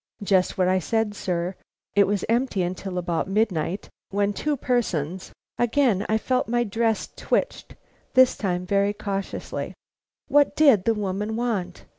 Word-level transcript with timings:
"Just 0.23 0.57
what 0.57 0.67
I 0.67 0.79
said, 0.79 1.13
sir. 1.13 1.53
It 1.93 2.07
was 2.07 2.25
empty 2.27 2.67
till 2.73 2.97
about 2.97 3.27
midnight, 3.27 3.87
when 4.09 4.33
two 4.33 4.57
persons" 4.57 5.31
Again 5.59 6.07
I 6.09 6.17
felt 6.17 6.47
my 6.47 6.63
dress 6.63 7.09
twitched, 7.15 7.75
this 8.15 8.35
time 8.35 8.65
very 8.65 8.93
cautiously. 8.93 9.75
What 10.27 10.55
did 10.55 10.85
the 10.85 10.95
woman 10.95 11.35
want? 11.35 11.85